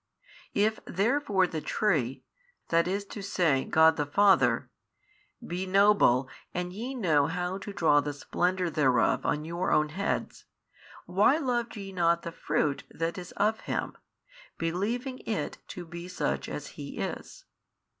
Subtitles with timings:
[0.55, 2.23] If therefore the Tree
[2.71, 2.75] (i.
[2.77, 2.81] e.
[2.81, 2.85] God
[3.97, 4.71] the |644 Father)
[5.45, 10.45] be Noble and ye know how to draw the Splendour thereof on your own heads,
[11.05, 13.95] why loved ye not the Fruit that is of Him,
[14.57, 17.45] believing It to be such as He is?